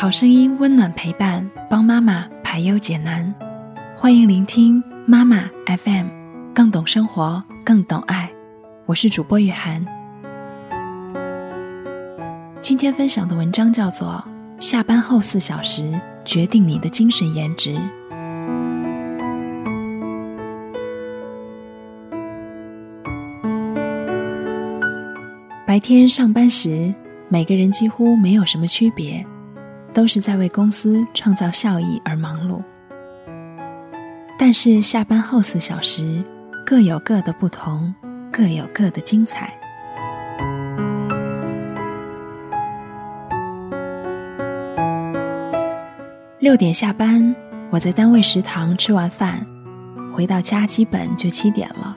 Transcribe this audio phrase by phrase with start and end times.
[0.00, 3.34] 好声音，温暖陪伴，帮妈妈排忧解难。
[3.96, 6.06] 欢迎聆听妈妈 FM，
[6.54, 8.30] 更懂生活，更懂爱。
[8.86, 9.84] 我是主播雨涵。
[12.60, 14.24] 今天分享的文章叫做
[14.64, 17.74] 《下班后四小时决定你的精神颜值》。
[25.66, 26.94] 白天上班时，
[27.28, 29.26] 每个人几乎没有什么区别。
[29.92, 32.62] 都是在为公司创造效益而忙碌，
[34.38, 36.22] 但是下班后四小时
[36.64, 37.92] 各有各的不同，
[38.32, 39.52] 各有各的精彩。
[46.38, 47.34] 六点下班，
[47.68, 49.44] 我在单位食堂吃完饭，
[50.12, 51.96] 回到家基本就七点了。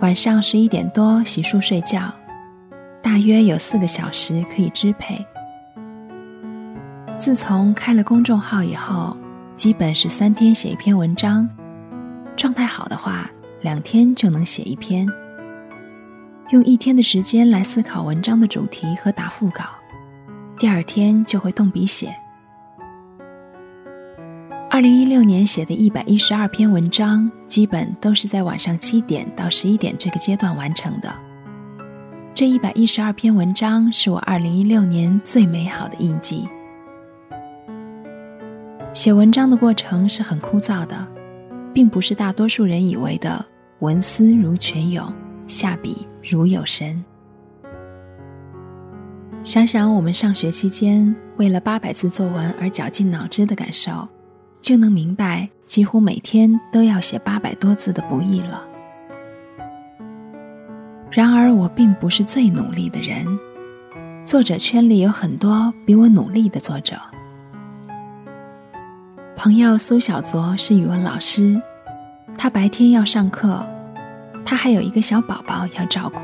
[0.00, 2.12] 晚上十一点多洗漱睡觉，
[3.00, 5.24] 大约有四个小时可以支配。
[7.18, 9.16] 自从开了公众号以后，
[9.56, 11.48] 基本是三天写一篇文章，
[12.36, 13.28] 状态好的话，
[13.60, 15.06] 两天就能写一篇。
[16.50, 19.64] 用一天的时间来思考文章的主题和打副稿，
[20.58, 22.14] 第二天就会动笔写。
[24.70, 31.12] 二零一六年写的一百一十二篇文章，基本都是在晚上七点到十一点这个阶段完成的。
[32.32, 36.48] 这一百一十二篇文章是我二零一六年最美好的印记。
[38.98, 41.06] 写文章的过程是很枯燥的，
[41.72, 43.46] 并不是大多数人以为的
[43.78, 45.14] “文思如泉涌，
[45.46, 47.00] 下笔如有神”。
[49.44, 53.92] 想想我们上学期间为了八百字作文而绞尽脑汁的感受，
[54.60, 58.66] 就能明白几乎每天都要写八百多字的不易了。
[61.08, 63.24] 然而，我并不是最努力的人，
[64.24, 66.96] 作者圈里有很多比我努力的作者。
[69.38, 71.62] 朋友苏小卓是语文老师，
[72.36, 73.64] 他白天要上课，
[74.44, 76.22] 他还有一个小宝宝要照顾，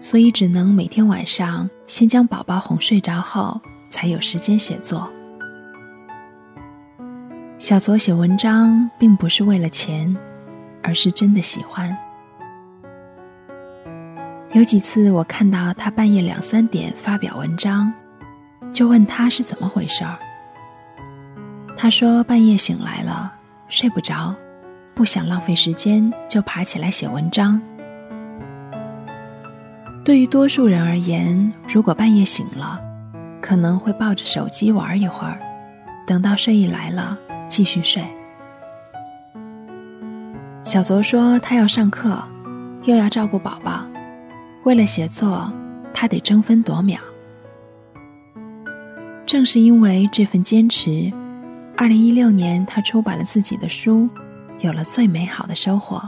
[0.00, 3.60] 所以只能每天晚上先将宝宝哄睡着后，
[3.90, 5.08] 才有时间写作。
[7.58, 10.16] 小卓写文章并不是为了钱，
[10.82, 11.96] 而是真的喜欢。
[14.50, 17.92] 有几次我看到他半夜两三点发表文章，
[18.72, 20.18] 就问他是怎么回事儿。
[21.76, 23.32] 他说：“半夜醒来了，
[23.68, 24.34] 睡不着，
[24.94, 27.60] 不想浪费时间，就爬起来写文章。
[30.04, 32.80] 对于多数人而言，如果半夜醒了，
[33.40, 35.38] 可能会抱着手机玩一会儿，
[36.06, 37.18] 等到睡意来了
[37.48, 38.02] 继续睡。”
[40.62, 42.22] 小卓说：“他要上课，
[42.84, 43.84] 又要照顾宝宝，
[44.62, 45.52] 为了写作，
[45.92, 47.00] 他得争分夺秒。
[49.26, 51.12] 正是因为这份坚持。”
[51.76, 54.08] 二零一六年，他出版了自己的书，
[54.60, 56.00] 有了最美好的收获。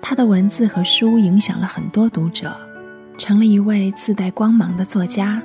[0.00, 2.56] 他的文字和书影响了很多读者，
[3.18, 5.42] 成了一位自带光芒的作家。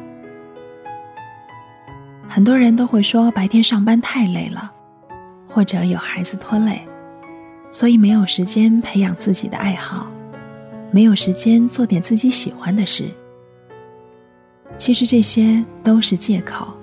[2.29, 4.71] 很多人都会说白天上班太累了，
[5.47, 6.87] 或者有孩子拖累，
[7.71, 10.07] 所以没有时间培养自己的爱好，
[10.91, 13.09] 没有时间做点自己喜欢的事。
[14.77, 16.77] 其实这些都是借口。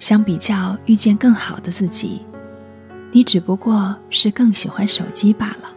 [0.00, 2.26] 相比较遇见更好的自己，
[3.12, 5.70] 你只不过是更喜欢手机罢了。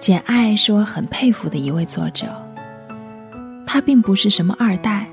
[0.00, 2.26] 简爱是我很佩服的一位作者，
[3.66, 5.06] 她并不是什么二代，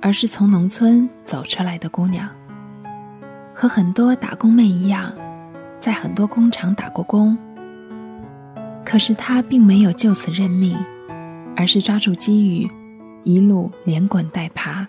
[0.00, 2.28] 而是从农村走出来的姑娘，
[3.54, 5.12] 和很多打工妹一样，
[5.78, 7.38] 在很多工厂打过工。
[8.84, 10.76] 可是她并没有就此认命。
[11.56, 12.70] 而是抓住机遇，
[13.22, 14.86] 一路连滚带爬，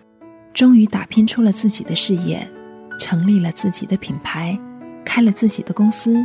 [0.53, 2.48] 终于打拼出了自己的事业，
[3.00, 4.58] 成立了自己的品牌，
[5.06, 6.18] 开了自己的公司，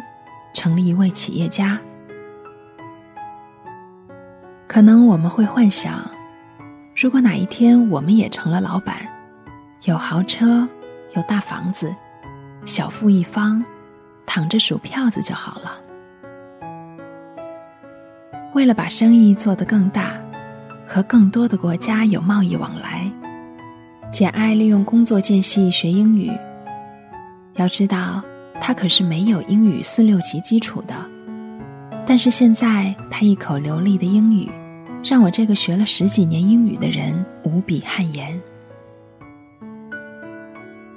[0.54, 1.78] 成了一位企业家。
[4.66, 6.10] 可能我们会幻想，
[6.96, 8.96] 如果哪一天我们也成了老板，
[9.84, 10.66] 有豪车，
[11.14, 11.94] 有大房子，
[12.64, 13.64] 小富一方，
[14.24, 15.80] 躺着数票子就好了。
[18.54, 20.12] 为了把生意做得更大。
[20.92, 23.08] 和更多的国家有贸易往来，
[24.10, 26.32] 简爱利用工作间隙学英语。
[27.54, 28.20] 要知道，
[28.60, 30.94] 她可是没有英语四六级基础的，
[32.04, 34.50] 但是现在她一口流利的英语，
[35.04, 38.40] 让我这个学了十几年英语的人无比汗颜。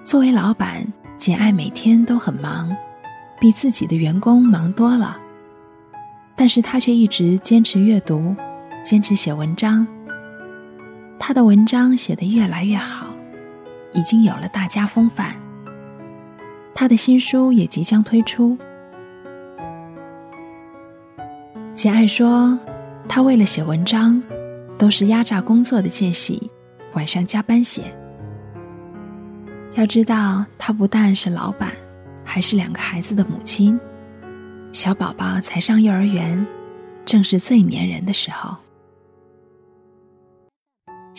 [0.01, 0.83] 作为老板，
[1.19, 2.75] 简爱每天都很忙，
[3.39, 5.19] 比自己的员工忙多了。
[6.35, 8.35] 但是他却一直坚持阅读，
[8.83, 9.87] 坚持写文章。
[11.17, 13.07] 他的文章写得越来越好，
[13.93, 15.33] 已经有了大家风范。
[16.75, 18.57] 他的新书也即将推出。
[21.73, 22.59] 简爱说，
[23.07, 24.21] 他为了写文章，
[24.77, 26.51] 都是压榨工作的间隙，
[26.91, 27.83] 晚上加班写。
[29.75, 31.71] 要知道，她不但是老板，
[32.25, 33.79] 还是两个孩子的母亲。
[34.73, 36.45] 小宝宝才上幼儿园，
[37.05, 38.57] 正是最粘人的时候。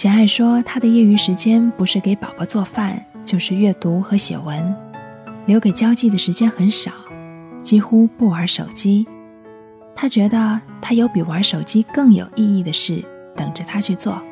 [0.05, 4.77] 简爱说，她的业余时间不是给宝宝做饭，就是阅读和写文，
[5.47, 6.93] 留给交际的时间很少，
[7.63, 9.09] 几乎不玩手机。
[9.97, 13.03] 她觉得，她有比玩手机更有意义的事
[13.35, 14.23] 等着她去做。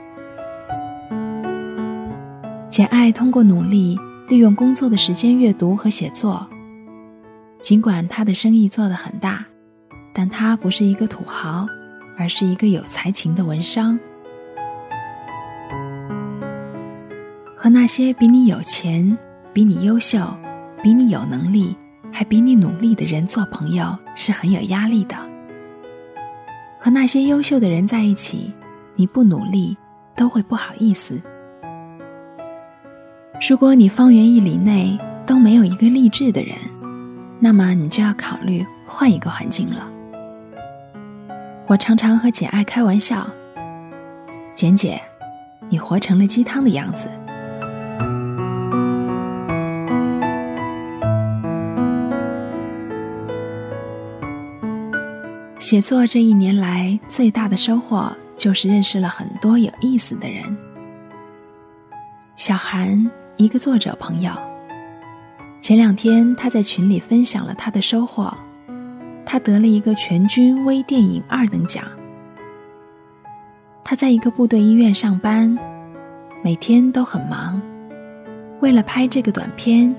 [2.68, 3.98] 简爱通过努力，
[4.28, 6.46] 利用工作的时间阅读和写作。
[7.62, 9.42] 尽管他的生意做得很大，
[10.12, 11.66] 但他不是一个土豪，
[12.18, 13.98] 而是一个有才情的文商。
[17.62, 19.16] 和那些比你有钱、
[19.52, 20.18] 比你优秀、
[20.82, 21.76] 比你有能力、
[22.12, 25.14] 还比你努力的人做朋友是很有压力的。
[26.76, 28.52] 和那些优秀的人在一起，
[28.96, 29.76] 你不努力
[30.16, 31.22] 都会不好意思。
[33.48, 36.56] 如果你方圆一里内都没有一个励志的人，
[37.38, 39.88] 那么你就要考虑换一个环境了。
[41.68, 43.24] 我常常和简爱开玩笑
[44.52, 45.00] ：“简姐，
[45.68, 47.08] 你活成了鸡汤的样子。”
[55.62, 60.42] 写作这一年来最大的收获就是认识了很多有意思的人。
[62.34, 64.32] 小韩，一个作者朋友。
[65.60, 68.36] 前两天，他在群里分享了他的收获，
[69.24, 71.84] 他得了一个全军微电影二等奖。
[73.84, 75.56] 他在一个部队医院上班，
[76.42, 77.62] 每天都很忙。
[78.58, 79.94] 为了拍这个短片，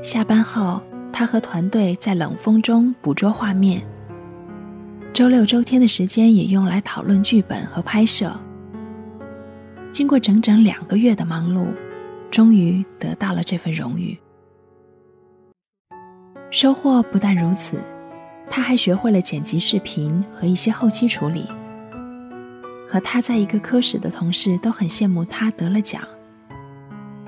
[0.00, 0.80] 下班后
[1.12, 3.82] 他和团队在冷风中捕捉画面。
[5.18, 8.32] 周六周天的时间也用来讨论剧本和拍摄。
[9.90, 11.66] 经过整整两个月的忙碌，
[12.30, 14.16] 终于得到了这份荣誉。
[16.52, 17.82] 收获不但如此，
[18.48, 21.48] 他还学会了剪辑视频和一些后期处理。
[22.88, 26.00] 和他在一个科室的同事都很羡慕他得了奖，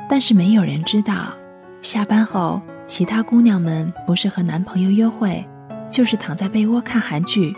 [0.08, 1.36] 但是没有人知道，
[1.82, 5.44] 下班后其他姑娘们不是和男朋友约会，
[5.90, 7.52] 就是躺在被窝看韩剧，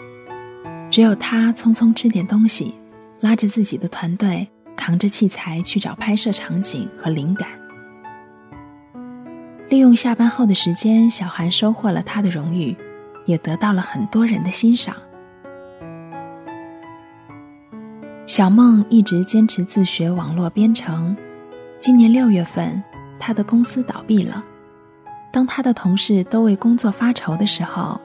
[0.92, 2.74] 只有他匆匆吃点东西，
[3.20, 4.46] 拉着自己的团队，
[4.76, 7.48] 扛着器材去找拍摄场景和灵感。
[9.70, 12.76] 利用下班后的时间，小韩收获了他的荣誉，
[13.24, 14.94] 也得到了很多人的欣赏。
[18.26, 21.16] 小梦一直坚持自学网络编程，
[21.80, 22.82] 今年六月份，
[23.18, 24.44] 他的公司倒闭了。
[25.32, 27.98] 当他的同事都为工作发愁的时候，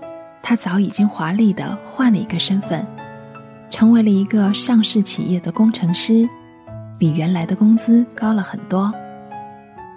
[0.49, 2.87] 他早已经华丽的换了一个身份，
[3.69, 6.25] 成为了一个上市企业的工程师，
[6.97, 8.93] 比原来的工资高了很多。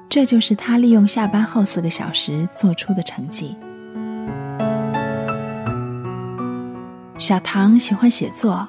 [0.08, 3.56] 这就是他利用下班后四个小时做出的成绩。
[7.16, 8.66] 小唐喜欢写作、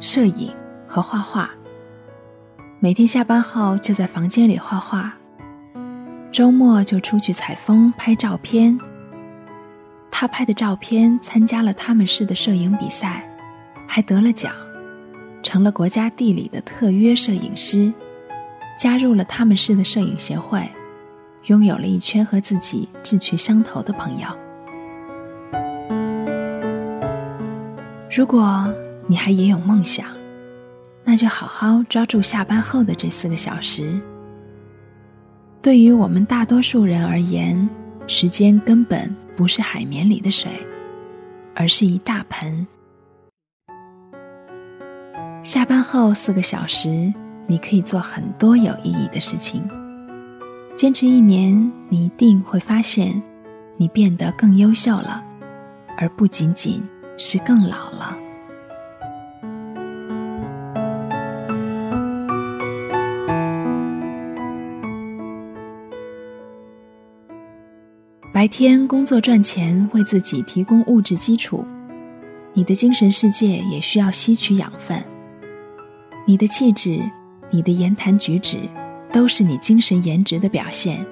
[0.00, 0.50] 摄影
[0.86, 1.50] 和画画，
[2.78, 5.12] 每天下班后就在房间里画画，
[6.32, 8.80] 周末就出去采风拍照片。
[10.10, 13.28] 他拍的照片参加了他们市的摄影比赛，
[13.86, 14.52] 还得了奖，
[15.42, 17.92] 成了国家地理的特约摄影师。
[18.78, 20.66] 加入了他们市的摄影协会，
[21.48, 24.26] 拥有了一圈和自己志趣相投的朋友。
[28.10, 28.72] 如果
[29.06, 30.06] 你还也有梦想，
[31.04, 34.00] 那就好好抓住下班后的这四个小时。
[35.60, 37.68] 对于我们大多数人而言，
[38.10, 40.50] 时间根本不是海绵里的水，
[41.54, 42.66] 而是一大盆。
[45.44, 47.14] 下班后四个小时。
[47.46, 49.68] 你可以做很多有意义的事情。
[50.76, 53.20] 坚持一年，你一定会发现，
[53.76, 55.20] 你变得更优秀了，
[55.98, 56.80] 而不仅仅
[57.18, 58.16] 是更老了。
[68.40, 71.62] 白天工作赚钱，为自己提供物质基础，
[72.54, 74.98] 你的精神世界也需要吸取养分。
[76.26, 77.02] 你的气质。
[77.50, 78.58] 你的言谈举止，
[79.12, 81.04] 都是你精神颜值的表现。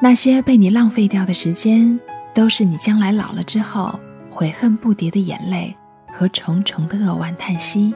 [0.00, 2.00] 那些被你浪费掉的时间，
[2.34, 5.76] 都是你将来老了之后悔恨不迭的眼泪
[6.14, 7.94] 和重重的扼腕叹息。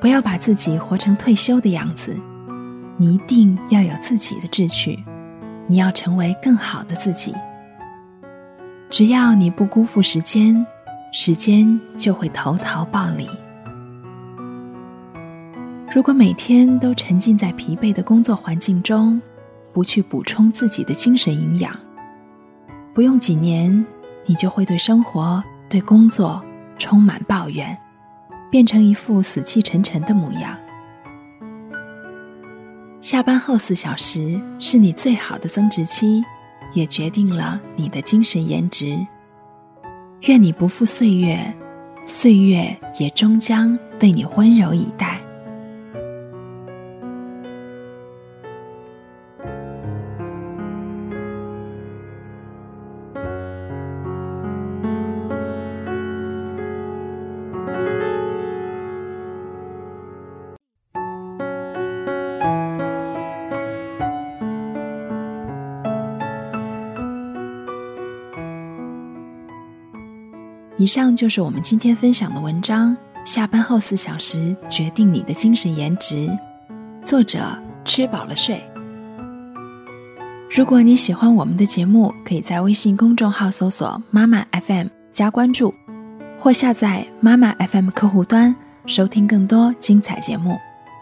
[0.00, 2.16] 不要把自己活成退休的样子，
[2.96, 5.02] 你一定要有自己的志趣，
[5.66, 7.34] 你要成为更好的自己。
[8.90, 10.66] 只要你不辜负时间，
[11.12, 13.28] 时间就会投桃报李。
[15.92, 19.20] 如果每天都沉浸在疲惫的工作环境中，
[19.72, 21.72] 不去补充自己的精神营养，
[22.92, 23.84] 不用几年，
[24.26, 26.44] 你就会对生活、对工作
[26.78, 27.76] 充满抱怨。
[28.50, 30.56] 变成一副死气沉沉的模样。
[33.04, 36.24] 下班后四小时是你最好的增值期，
[36.72, 38.98] 也决定了你的精神颜值。
[40.22, 41.54] 愿你不负岁月，
[42.06, 45.20] 岁月也终将对你温柔以待。
[70.84, 72.94] 以上就是我们今天分享的文章。
[73.24, 76.28] 下班后四小时决定你的精神颜值，
[77.02, 77.40] 作者
[77.86, 78.62] 吃饱了睡。
[80.50, 85.74] 如果你喜欢我们的节目，可以在微信公众号搜索“妈妈 FM” 加关注，
[86.38, 90.54] 或下载妈妈 FM 客户端收听更多精彩节目。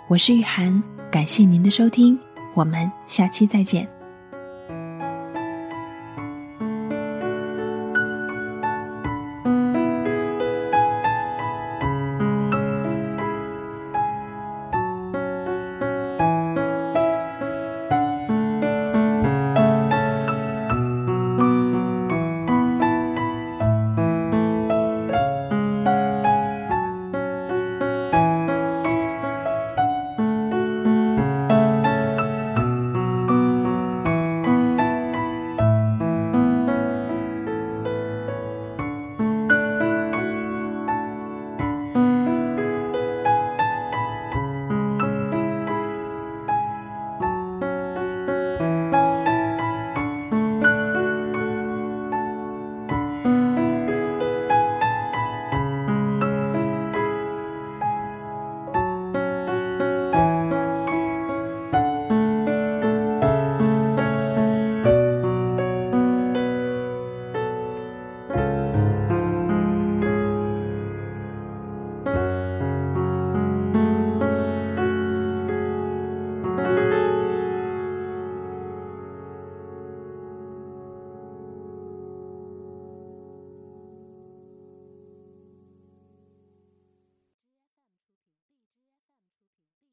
[0.07, 2.17] 我是雨涵，感谢您的收听，
[2.55, 4.02] 我们下期再见。